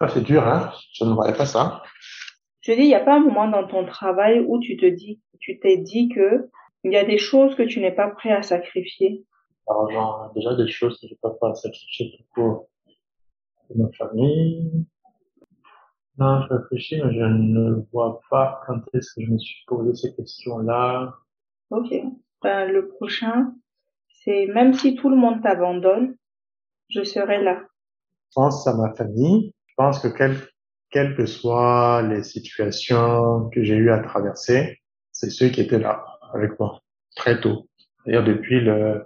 [0.00, 0.72] Ça, c'est dur, hein.
[0.92, 1.82] Je ne voyais pas ça.
[2.60, 5.20] Je dis, il n'y a pas un moment dans ton travail où tu te dis,
[5.40, 6.50] tu t'es dit que
[6.84, 9.24] il y a des choses que tu n'es pas prêt à sacrifier.
[9.68, 12.68] Alors, genre, déjà des choses que je n'ai pas prêt à sacrifier pour
[13.74, 14.86] ma famille.
[16.18, 19.94] Non, je réfléchis, mais je ne vois pas quand est-ce que je me suis posé
[19.94, 21.14] ces questions-là.
[21.70, 21.92] Ok.
[22.42, 23.52] Ben, le prochain,
[24.08, 26.16] c'est même si tout le monde t'abandonne,
[26.88, 27.62] je serai là
[28.34, 29.52] pense à ma famille.
[29.78, 30.08] Je pense que
[30.90, 34.80] quelles que soient les situations que j'ai eu à traverser,
[35.12, 36.80] c'est ceux qui étaient là avec moi
[37.14, 37.68] très tôt.
[38.04, 39.04] D'ailleurs, depuis le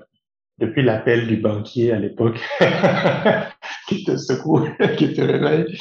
[0.57, 2.41] depuis l'appel du banquier à l'époque
[3.87, 5.79] qui te secoue, qui te réveille,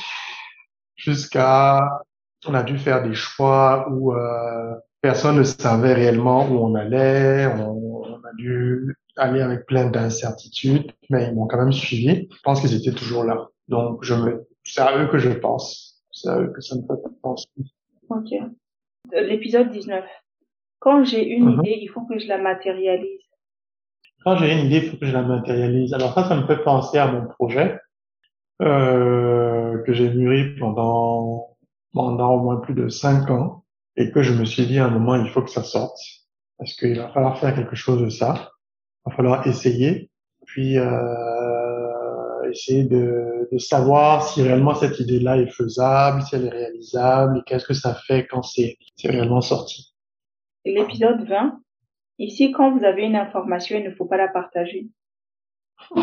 [0.97, 2.01] jusqu'à
[2.45, 7.47] on a dû faire des choix où euh, personne ne savait réellement où on allait.
[7.47, 12.27] On, on a dû aller avec plein d'incertitudes, mais ils m'ont quand même suivi.
[12.29, 13.47] Je pense qu'ils étaient toujours là.
[13.69, 16.01] Donc, je me, c'est à eux que je pense.
[16.11, 17.47] C'est à eux que ça me fait penser.
[18.09, 18.31] Ok.
[19.13, 20.05] Euh, l'épisode 19.
[20.79, 21.59] Quand j'ai une uh-huh.
[21.59, 23.21] idée, il faut que je la matérialise.
[24.23, 25.93] Quand j'ai une idée, il faut que je la matérialise.
[25.93, 27.79] Alors ça, ça me fait penser à mon projet
[28.61, 31.57] euh, que j'ai mûri pendant
[31.93, 33.65] pendant au moins plus de cinq ans
[33.97, 35.97] et que je me suis dit à un moment, il faut que ça sorte
[36.57, 38.51] parce qu'il va falloir faire quelque chose de ça.
[39.05, 40.09] Il va falloir essayer.
[40.45, 41.60] puis euh,
[42.51, 47.41] essayer de, de, savoir si réellement cette idée-là est faisable, si elle est réalisable, et
[47.45, 49.93] qu'est-ce que ça fait quand c'est réellement sorti.
[50.65, 51.59] L'épisode 20.
[52.19, 54.87] Ici, quand vous avez une information, il ne faut pas la partager.
[55.95, 56.01] Ça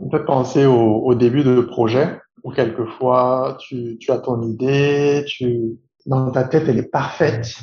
[0.00, 5.24] me fait penser au, au début de projet, où quelquefois tu, tu as ton idée,
[5.26, 7.58] tu dans ta tête elle est parfaite,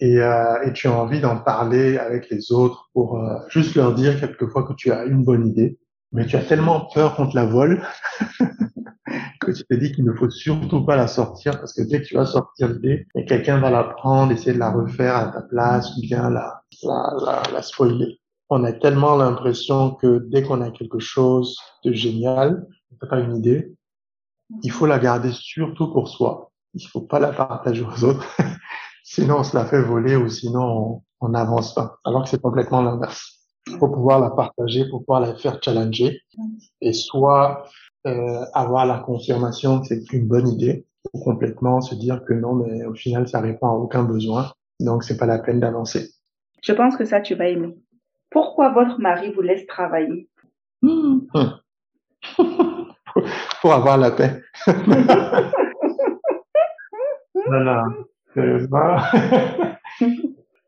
[0.00, 3.94] et, euh, et tu as envie d'en parler avec les autres pour euh, juste leur
[3.94, 5.78] dire quelquefois que tu as une bonne idée,
[6.12, 7.82] mais tu as tellement peur contre la vol
[9.40, 12.06] que tu te dis qu'il ne faut surtout pas la sortir parce que dès que
[12.06, 15.42] tu vas sortir l'idée, et quelqu'un va la prendre, essayer de la refaire à ta
[15.42, 18.18] place ou bien la, la, la, la spoiler.
[18.48, 22.66] On a tellement l'impression que dès qu'on a quelque chose de génial,
[23.08, 23.74] pas une idée,
[24.62, 26.50] il faut la garder surtout pour soi.
[26.74, 28.26] Il faut pas la partager aux autres.
[29.02, 31.98] sinon, on se la fait voler ou sinon, on n'avance pas.
[32.04, 33.38] Alors que c'est complètement l'inverse.
[33.66, 36.20] Il faut pouvoir la partager pour pouvoir la faire challenger
[36.80, 37.64] et soit
[38.06, 42.54] euh, avoir la confirmation que c'est une bonne idée ou complètement se dire que non,
[42.54, 44.52] mais au final, ça répond à aucun besoin.
[44.80, 46.10] Donc, c'est pas la peine d'avancer.
[46.62, 47.76] Je pense que ça, tu vas aimer.
[48.30, 50.28] Pourquoi votre mari vous laisse travailler?
[50.82, 51.18] Mmh.
[53.60, 54.42] pour avoir la paix.
[57.36, 57.84] non, non,
[58.34, 58.96] sérieusement?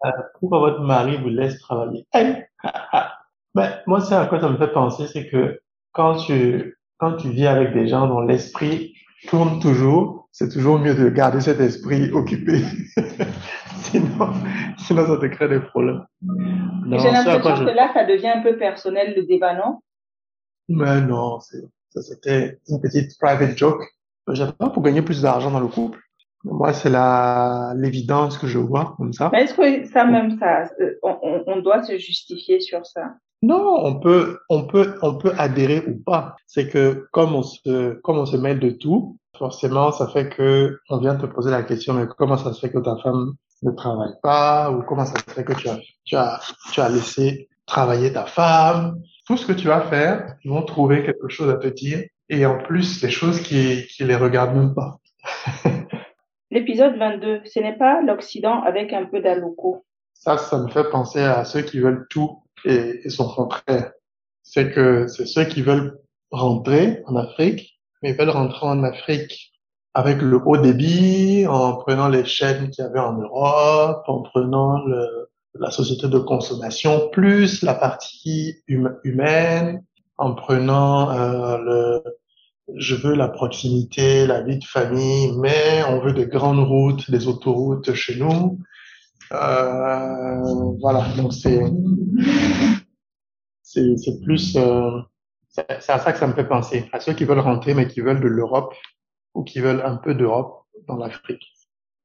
[0.41, 2.07] Pourquoi votre mari vous laisse travailler?
[2.15, 2.49] Mais
[3.55, 5.61] ben, Moi, c'est à quoi ça me fait penser, c'est que
[5.93, 8.95] quand tu, quand tu vis avec des gens dont l'esprit
[9.29, 12.63] tourne toujours, c'est toujours mieux de garder cet esprit occupé.
[13.77, 14.33] sinon,
[14.79, 16.05] sinon, ça te crée des problèmes.
[16.91, 19.81] J'ai l'impression que là, ça devient un peu personnel, le débat, non?
[20.69, 23.85] Mais non, c'est ça, c'était une petite private joke.
[24.29, 25.99] J'avais pas pour gagner plus d'argent dans le couple.
[26.45, 29.31] Moi, c'est la l'évidence que je vois comme ça.
[29.33, 33.15] Est-ce que ça même ça, euh, on, on, doit se justifier sur ça?
[33.43, 36.37] Non, on peut, on peut, on peut adhérer ou pas.
[36.47, 40.79] C'est que comme on se, comme on se mêle de tout, forcément, ça fait que
[40.89, 43.71] on vient te poser la question, mais comment ça se fait que ta femme ne
[43.71, 44.71] travaille pas?
[44.71, 46.41] Ou comment ça se fait que tu as, tu as,
[46.73, 49.01] tu as laissé travailler ta femme?
[49.27, 52.47] Tout ce que tu vas faire, ils vont trouver quelque chose à te dire et
[52.47, 54.99] en plus des choses qui, qui les regardent même pas.
[56.53, 59.87] L'épisode 22, ce n'est pas l'Occident avec un peu d'aloco.
[60.13, 63.93] Ça, ça me fait penser à ceux qui veulent tout et, et son contraire.
[64.43, 65.99] C'est que c'est ceux qui veulent
[66.31, 69.55] rentrer en Afrique, mais veulent rentrer en Afrique
[69.95, 74.85] avec le haut débit, en prenant les chaînes qu'il y avait en Europe, en prenant
[74.85, 79.83] le, la société de consommation plus la partie hum, humaine
[80.19, 82.03] en prenant euh, le
[82.77, 87.29] je veux la proximité, la vie de famille, mais on veut des grandes routes, des
[87.29, 88.59] autoroutes chez nous.
[89.33, 91.61] Euh, voilà, donc c'est
[93.63, 95.01] c'est c'est plus euh,
[95.49, 98.01] c'est à ça que ça me fait penser à ceux qui veulent rentrer mais qui
[98.01, 98.75] veulent de l'Europe
[99.35, 101.45] ou qui veulent un peu d'Europe dans l'Afrique.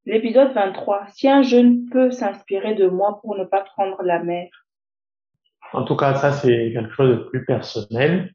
[0.05, 1.07] L'épisode 23.
[1.13, 4.47] Si un jeune peut s'inspirer de moi pour ne pas prendre la mer.
[5.73, 8.33] En tout cas, ça, c'est quelque chose de plus personnel.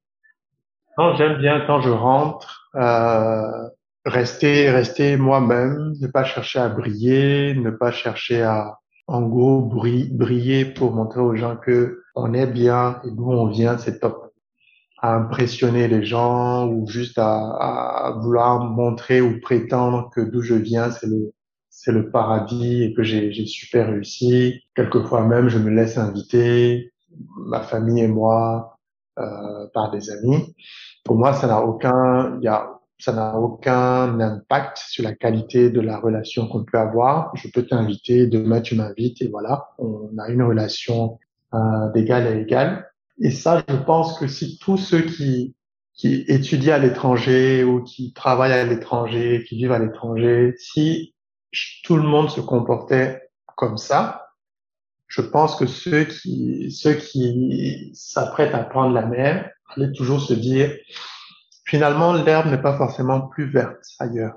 [0.99, 3.69] Non, j'aime bien quand je rentre, euh,
[4.05, 10.67] rester, rester moi-même, ne pas chercher à briller, ne pas chercher à, en gros, briller
[10.67, 14.33] pour montrer aux gens que on est bien et d'où on vient, c'est top.
[14.99, 20.55] À impressionner les gens ou juste à, à vouloir montrer ou prétendre que d'où je
[20.55, 21.33] viens, c'est le,
[21.71, 24.61] c'est le paradis et que j'ai super réussi.
[24.77, 26.93] Quelquefois même, je me laisse inviter,
[27.47, 28.79] ma famille et moi,
[29.19, 30.55] euh, par des amis.
[31.05, 35.81] Pour moi, ça n'a aucun, y a, ça n'a aucun impact sur la qualité de
[35.81, 37.31] la relation qu'on peut avoir.
[37.35, 41.19] Je peux t'inviter, demain tu m'invites et voilà, on a une relation
[41.55, 41.59] euh,
[41.95, 42.89] d'égal à égal.
[43.19, 45.55] Et ça, je pense que si tous ceux qui
[45.95, 51.15] qui étudient à l'étranger ou qui travaillent à l'étranger, qui vivent à l'étranger, si
[51.85, 54.22] tout le monde se comportait comme ça,
[55.13, 60.33] je pense que ceux qui, ceux qui s'apprêtent à prendre la mer allaient toujours se
[60.33, 60.75] dire,
[61.67, 64.37] finalement, l'herbe n'est pas forcément plus verte ailleurs.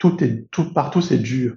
[0.00, 1.56] Tout est, tout, partout c'est dur.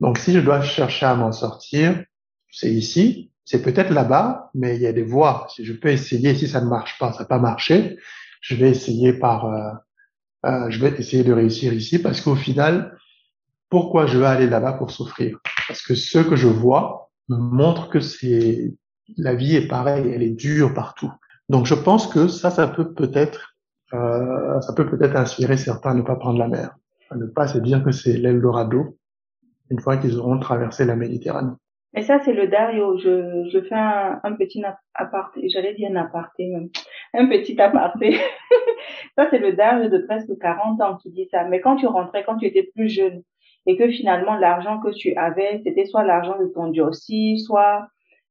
[0.00, 2.02] Donc, si je dois chercher à m'en sortir,
[2.50, 5.46] c'est ici, c'est peut-être là-bas, mais il y a des voies.
[5.54, 7.98] Si je peux essayer, si ça ne marche pas, ça n'a pas marché,
[8.40, 9.72] je vais essayer par, euh,
[10.46, 12.96] euh, je vais essayer de réussir ici parce qu'au final,
[13.68, 15.38] pourquoi je vais aller là-bas pour souffrir?
[15.68, 18.74] Parce que ce que je vois me montre que c'est
[19.16, 21.12] la vie est pareille, elle est dure partout.
[21.48, 23.56] Donc je pense que ça, ça peut peut-être,
[23.94, 26.76] euh, ça peut peut-être inspirer certains à ne pas prendre la mer,
[27.10, 28.96] à ne pas se dire que c'est l'Eldorado
[29.70, 31.54] une fois qu'ils auront traversé la Méditerranée.
[31.94, 32.98] Et ça, c'est le Dario.
[32.98, 34.62] Je, je fais un, un petit
[34.94, 36.68] aparté, j'allais dire un aparté même,
[37.14, 38.18] un petit aparté.
[39.16, 41.44] ça, c'est le Dario de presque 40 ans qui dit ça.
[41.44, 43.22] Mais quand tu rentrais, quand tu étais plus jeune,
[43.66, 47.88] et que finalement, l'argent que tu avais, c'était soit l'argent de ton aussi, soit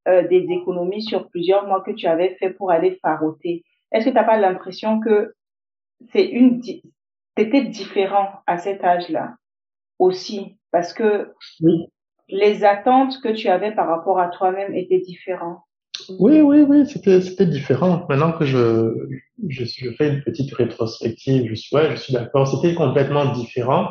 [0.07, 3.63] euh, des économies sur plusieurs mois que tu avais fait pour aller faroter.
[3.91, 5.33] Est-ce que tu n'as pas l'impression que
[6.11, 6.61] c'est une,
[7.37, 9.35] c'était différent à cet âge-là
[9.99, 10.57] aussi?
[10.71, 11.87] Parce que oui
[12.29, 15.59] les attentes que tu avais par rapport à toi-même étaient différentes.
[16.19, 18.05] Oui, oui, oui, c'était, c'était différent.
[18.09, 18.93] Maintenant que je,
[19.47, 22.47] je, je, fais une petite rétrospective, je suis, ouais, je suis d'accord.
[22.47, 23.89] C'était complètement différent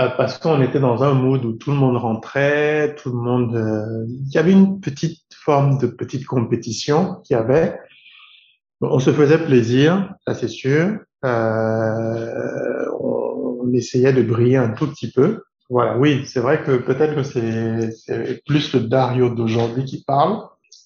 [0.00, 3.54] euh, parce qu'on était dans un mood où tout le monde rentrait, tout le monde,
[3.54, 7.78] euh, il y avait une petite forme de petite compétition qui avait.
[8.80, 10.98] On se faisait plaisir, ça c'est sûr.
[11.24, 15.42] Euh, on essayait de briller un tout petit peu.
[15.70, 20.42] Voilà, oui, c'est vrai que peut-être que c'est plus le Dario d'aujourd'hui qui parle,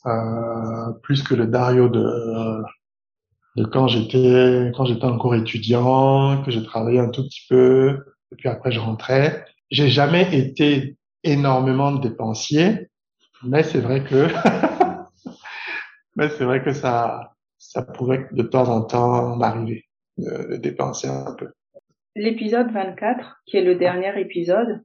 [0.06, 2.62] euh, plus que le Dario de,
[3.56, 7.98] de quand j'étais quand j'étais encore étudiant, que j'ai travaillé un tout petit peu,
[8.32, 9.44] et puis après je rentrais.
[9.70, 12.88] J'ai jamais été énormément dépensier,
[13.42, 14.28] mais c'est vrai que
[16.16, 19.84] mais c'est vrai que ça ça pouvait de temps en temps m'arriver
[20.16, 21.52] de dépenser un peu
[22.18, 24.82] l'épisode 24, qui est le dernier épisode,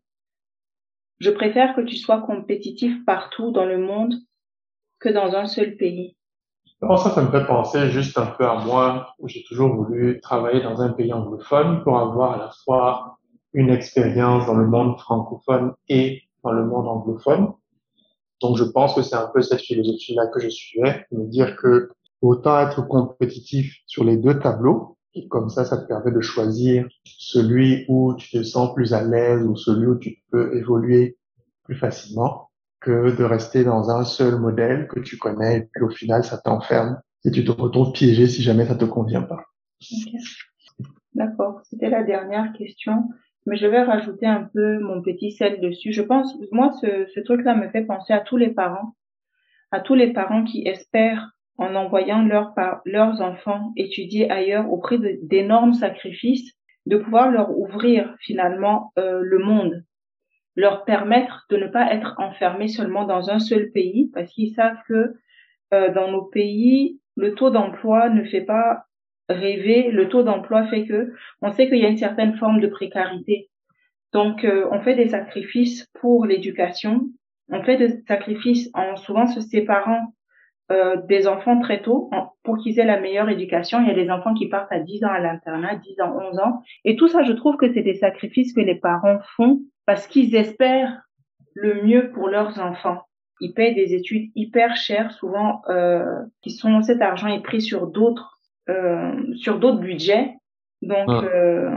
[1.20, 4.14] je préfère que tu sois compétitif partout dans le monde
[5.00, 6.16] que dans un seul pays.
[6.82, 10.62] ça, ça me fait penser juste un peu à moi, où j'ai toujours voulu travailler
[10.62, 13.13] dans un pays anglophone pour avoir à la fois
[13.54, 17.54] une expérience dans le monde francophone et dans le monde anglophone.
[18.42, 21.90] Donc, je pense que c'est un peu cette philosophie-là que je suivais, me dire que
[22.22, 26.88] autant être compétitif sur les deux tableaux, et comme ça, ça te permet de choisir
[27.06, 31.18] celui où tu te sens plus à l'aise ou celui où tu peux évoluer
[31.64, 35.90] plus facilement que de rester dans un seul modèle que tu connais et puis au
[35.90, 39.46] final, ça t'enferme et tu te retrouves piégé si jamais ça te convient pas.
[41.14, 41.62] D'accord.
[41.70, 43.10] C'était la dernière question.
[43.46, 45.92] Mais je vais rajouter un peu mon petit sel dessus.
[45.92, 48.96] Je pense, moi, ce, ce truc-là me fait penser à tous les parents,
[49.72, 52.24] à tous les parents qui espèrent en envoyant
[52.86, 56.54] leurs enfants étudier ailleurs au prix d'énormes sacrifices,
[56.86, 59.84] de pouvoir leur ouvrir finalement euh, le monde,
[60.56, 64.82] leur permettre de ne pas être enfermés seulement dans un seul pays, parce qu'ils savent
[64.88, 65.14] que
[65.74, 68.86] euh, dans nos pays, le taux d'emploi ne fait pas
[69.30, 72.68] rêver, le taux d'emploi fait que on sait qu'il y a une certaine forme de
[72.68, 73.50] précarité.
[74.12, 77.10] Donc, euh, on fait des sacrifices pour l'éducation,
[77.50, 80.14] on fait des sacrifices en souvent se séparant
[80.72, 82.10] euh, des enfants très tôt
[82.44, 83.82] pour qu'ils aient la meilleure éducation.
[83.82, 86.40] Il y a des enfants qui partent à 10 ans à l'internat, 10 ans, 11
[86.40, 86.62] ans.
[86.86, 90.36] Et tout ça, je trouve que c'est des sacrifices que les parents font parce qu'ils
[90.36, 91.02] espèrent
[91.54, 93.02] le mieux pour leurs enfants.
[93.42, 96.06] Ils payent des études hyper chères, souvent euh,
[96.42, 98.33] qui sont cet argent est pris sur d'autres
[99.36, 100.36] sur d'autres budgets.
[100.82, 101.70] Donc, euh,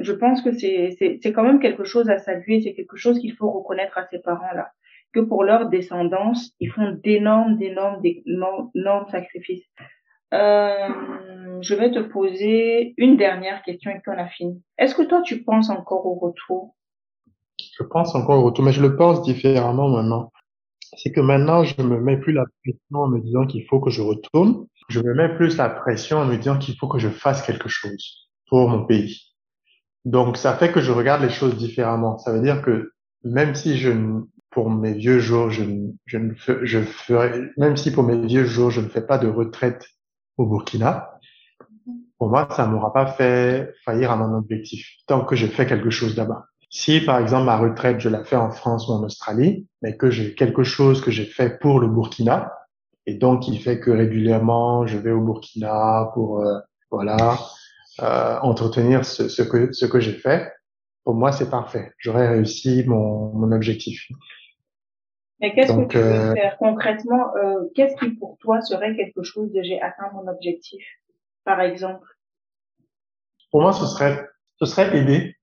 [0.00, 3.34] je pense que c'est c'est quand même quelque chose à saluer, c'est quelque chose qu'il
[3.34, 4.72] faut reconnaître à ces parents là
[5.12, 9.66] que pour leur descendance, ils font d'énormes, d'énormes, d'énormes sacrifices.
[10.32, 10.88] Euh,
[11.60, 14.62] je vais te poser une dernière question et puis on a fini.
[14.78, 16.76] Est-ce que toi, tu penses encore au retour?
[17.58, 20.30] Je pense encore au retour, mais je le pense différemment maintenant.
[20.96, 23.90] C'est que maintenant, je me mets plus la pression en me disant qu'il faut que
[23.90, 24.66] je retourne.
[24.90, 27.68] Je me mets plus la pression en me disant qu'il faut que je fasse quelque
[27.68, 29.20] chose pour mon pays.
[30.04, 32.18] Donc, ça fait que je regarde les choses différemment.
[32.18, 33.92] Ça veut dire que même si je
[34.50, 35.62] pour mes vieux jours, je,
[36.06, 36.32] je ne
[36.64, 39.86] je ferai, même si pour mes vieux jours, je ne fais pas de retraite
[40.36, 41.20] au Burkina,
[42.18, 45.90] pour moi, ça m'aura pas fait faillir à mon objectif tant que je fais quelque
[45.90, 46.46] chose là-bas.
[46.68, 50.10] Si, par exemple, ma retraite, je la fais en France ou en Australie, mais que
[50.10, 52.52] j'ai quelque chose que j'ai fait pour le Burkina,
[53.06, 56.58] et donc qui fait que régulièrement, je vais au Burkina pour, euh,
[56.90, 57.38] voilà,
[58.02, 60.52] euh, entretenir ce, ce que, ce que j'ai fait,
[61.04, 61.92] pour moi, c'est parfait.
[61.98, 64.06] J'aurais réussi mon, mon objectif.
[65.40, 69.22] Mais qu'est-ce que tu veux euh, faire concrètement euh, Qu'est-ce qui pour toi serait quelque
[69.22, 70.84] chose de j'ai atteint mon objectif,
[71.44, 72.06] par exemple?
[73.50, 74.28] Pour moi, ce serait
[74.58, 75.36] ce serait aider,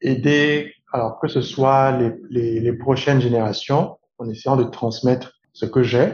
[0.00, 0.74] aider.
[0.94, 5.82] Alors que ce soit les, les, les prochaines générations, en essayant de transmettre ce que
[5.82, 6.12] j'ai,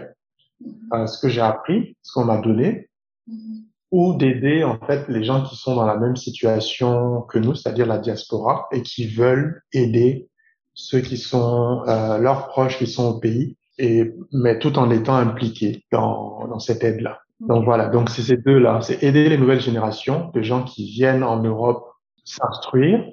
[0.93, 2.89] euh, ce que j'ai appris, ce qu'on m'a donné,
[3.29, 3.65] mm-hmm.
[3.93, 7.87] ou d'aider en fait les gens qui sont dans la même situation que nous, c'est-à-dire
[7.87, 10.29] la diaspora, et qui veulent aider
[10.75, 15.15] ceux qui sont euh, leurs proches qui sont au pays, et mais tout en étant
[15.15, 17.21] impliqués dans, dans cette aide-là.
[17.41, 21.23] Donc voilà, donc c'est ces deux-là, c'est aider les nouvelles générations de gens qui viennent
[21.23, 21.93] en Europe
[22.25, 23.05] s'instruire,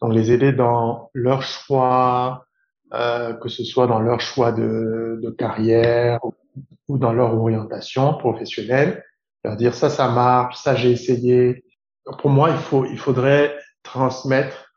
[0.00, 2.46] donc les aider dans leur choix
[2.94, 6.20] euh, que ce soit dans leur choix de, de carrière
[6.88, 9.04] ou dans leur orientation professionnelle,
[9.44, 11.64] leur dire ça, ça marche, ça j'ai essayé.
[12.18, 14.72] Pour moi, il faut, il faudrait transmettre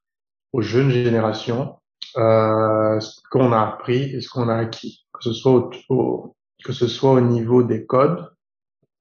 [0.53, 1.75] aux jeunes générations
[2.17, 6.73] euh, ce qu'on a appris et ce qu'on a acquis, que ce soit au, que
[6.73, 8.30] ce soit au niveau des codes,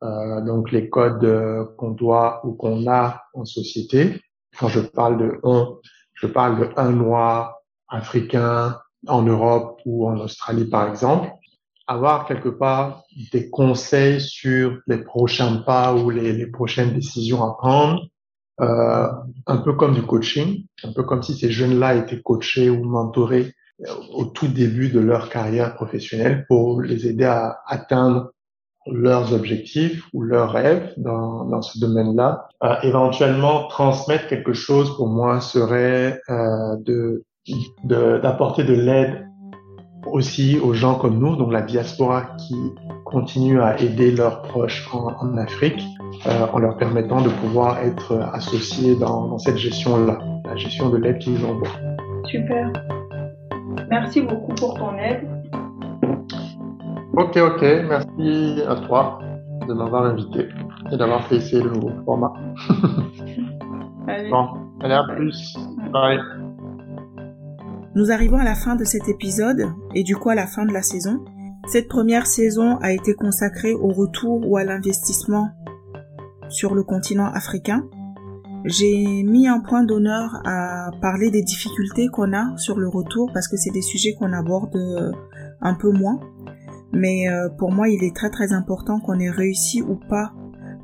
[0.03, 4.21] euh, donc les codes euh, qu'on doit ou qu'on a en société.
[4.59, 5.79] Quand je parle de on,
[6.15, 7.57] je parle de un noir
[7.89, 11.31] africain en Europe ou en Australie par exemple.
[11.89, 18.03] Avoir quelque part des conseils sur les prochains pas ou les, prochaines décisions à prendre,
[18.61, 19.09] euh,
[19.47, 23.55] un peu comme du coaching, un peu comme si ces jeunes-là étaient coachés ou mentorés
[24.13, 28.33] au tout début de leur carrière professionnelle pour les aider à atteindre
[28.91, 32.49] leurs objectifs ou leurs rêves dans, dans ce domaine-là.
[32.63, 37.25] Euh, éventuellement, transmettre quelque chose pour moi serait euh, de
[37.83, 39.27] d'apporter de, l'aide
[40.07, 42.55] aussi aux gens comme nous, donc la diaspora qui
[43.05, 45.83] continue à aider leurs proches en, en Afrique,
[46.27, 50.97] euh, en leur permettant de pouvoir être associés dans, dans cette gestion-là, la gestion de
[50.99, 51.69] l'aide qu'ils envoient.
[52.25, 52.73] Super.
[53.91, 55.27] Merci beaucoup pour ton aide.
[57.17, 57.63] Ok, ok.
[57.89, 59.19] Merci à toi
[59.67, 60.49] de m'avoir invité
[60.93, 62.33] et d'avoir fait essayer le nouveau format.
[64.09, 64.31] Allez.
[64.31, 64.49] Bon,
[64.81, 65.57] allez, à plus.
[65.93, 66.19] Bye.
[67.99, 70.73] Nous arrivons à la fin de cet épisode et du coup à la fin de
[70.73, 71.25] la saison.
[71.67, 75.49] Cette première saison a été consacrée au retour ou à l'investissement
[76.49, 77.89] sur le continent africain.
[78.65, 83.49] J'ai mis un point d'honneur à parler des difficultés qu'on a sur le retour parce
[83.49, 85.11] que c'est des sujets qu'on aborde euh,
[85.61, 86.21] un peu moins.
[86.93, 90.33] Mais euh, pour moi, il est très très important qu'on ait réussi ou pas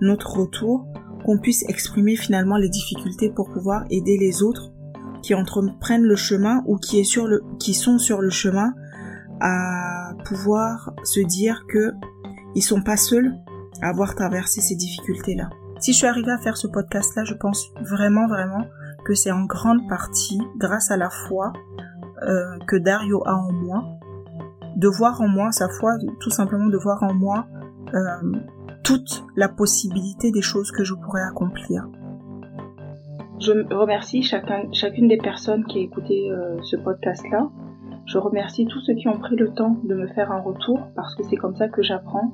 [0.01, 0.89] notre retour,
[1.25, 4.74] qu'on puisse exprimer finalement les difficultés pour pouvoir aider les autres
[5.25, 8.75] qui entreprennent le chemin ou qui, sont sur le chemin
[9.41, 11.93] à pouvoir se dire que
[12.55, 13.33] ils sont pas seuls
[13.81, 15.49] à avoir traversé ces difficultés-là.
[15.81, 18.67] Si je suis arrivée à faire ce podcast-là, je pense vraiment, vraiment
[19.07, 21.55] que c'est en grande partie grâce à la foi
[22.23, 23.83] euh, que Dario a en moi,
[24.77, 27.47] de voir en moi sa foi, tout simplement de voir en moi
[27.95, 28.33] euh,
[28.83, 31.89] toute la possibilité des choses que je pourrais accomplir.
[33.41, 37.51] Je remercie chacun, chacune des personnes qui a écouté euh, ce podcast-là.
[38.07, 41.15] Je remercie tous ceux qui ont pris le temps de me faire un retour parce
[41.17, 42.33] que c'est comme ça que j'apprends,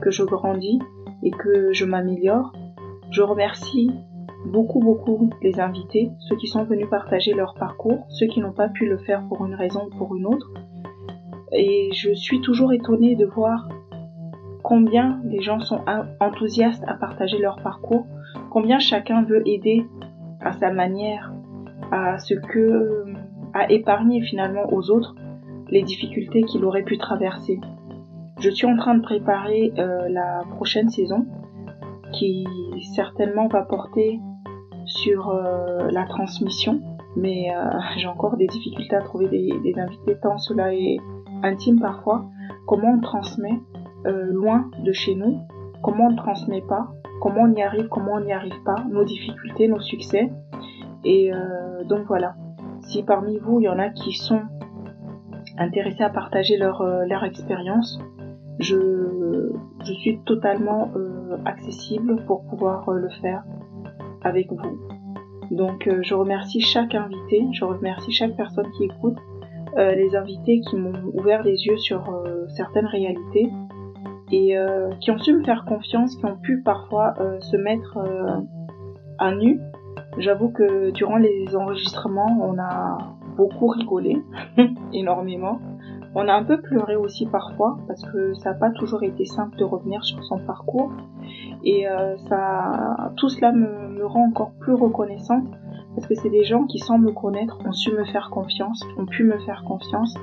[0.00, 0.78] que je grandis
[1.22, 2.52] et que je m'améliore.
[3.10, 3.90] Je remercie
[4.46, 8.68] beaucoup, beaucoup les invités, ceux qui sont venus partager leur parcours, ceux qui n'ont pas
[8.68, 10.50] pu le faire pour une raison ou pour une autre.
[11.52, 13.68] Et je suis toujours étonnée de voir
[14.62, 15.80] combien les gens sont
[16.20, 18.06] enthousiastes à partager leur parcours,
[18.50, 19.84] combien chacun veut aider
[20.40, 21.32] à sa manière,
[21.90, 23.04] à ce que,
[23.52, 25.14] à épargner finalement aux autres
[25.68, 27.60] les difficultés qu'il aurait pu traverser.
[28.40, 31.26] Je suis en train de préparer euh, la prochaine saison
[32.12, 32.46] qui
[32.94, 34.18] certainement va porter
[34.86, 36.80] sur euh, la transmission,
[37.16, 40.96] mais euh, j'ai encore des difficultés à trouver des, des, invités tant cela est
[41.42, 42.24] intime parfois.
[42.66, 43.60] Comment on transmet
[44.04, 45.40] loin de chez nous?
[45.82, 46.88] Comment on ne transmet pas
[47.20, 50.30] Comment on y arrive Comment on n'y arrive pas Nos difficultés, nos succès.
[51.04, 52.34] Et euh, donc voilà.
[52.80, 54.40] Si parmi vous il y en a qui sont
[55.58, 58.00] intéressés à partager leur, euh, expérience,
[58.58, 59.52] je,
[59.84, 63.44] suis totalement euh, accessible pour pouvoir le faire
[64.22, 64.78] avec vous.
[65.50, 69.18] Donc je remercie chaque invité, je remercie chaque personne qui écoute,
[69.76, 72.02] les invités qui m'ont ouvert les yeux sur
[72.48, 73.50] certaines réalités
[74.32, 74.54] et
[75.00, 77.98] qui ont su me faire confiance, qui ont pu parfois se mettre
[79.18, 79.60] à nu.
[80.18, 82.98] J'avoue que durant les enregistrements, on a
[83.36, 84.22] beaucoup rigolé,
[84.92, 85.60] énormément.
[86.14, 89.56] On a un peu pleuré aussi parfois parce que ça n'a pas toujours été simple
[89.56, 90.92] de revenir sur son parcours
[91.62, 95.46] et euh, ça, tout cela me, me, rend encore plus reconnaissante
[95.94, 99.06] parce que c'est des gens qui sans me connaître ont su me faire confiance, ont
[99.06, 100.14] pu me faire confiance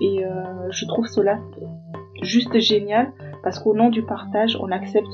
[0.00, 1.38] et euh, je trouve cela
[2.22, 3.12] juste génial
[3.42, 5.10] parce qu'au nom du partage, on accepte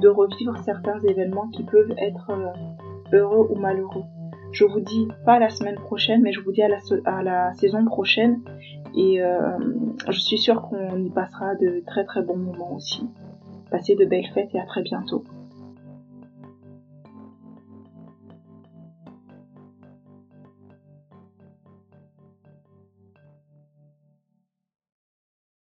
[0.00, 4.04] de revivre certains événements qui peuvent être euh, heureux ou malheureux.
[4.52, 7.52] Je vous dis pas la semaine prochaine, mais je vous dis à la, à la
[7.54, 8.40] saison prochaine.
[8.94, 9.58] Et euh,
[10.08, 13.06] je suis sûre qu'on y passera de très très bons moments aussi.
[13.70, 15.24] Passez de belles fêtes et à très bientôt.